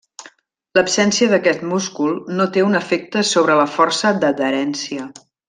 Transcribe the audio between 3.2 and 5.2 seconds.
sobre la força d'adherència.